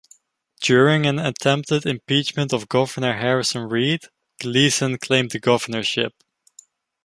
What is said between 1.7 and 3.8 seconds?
impeachment of Governor Harrison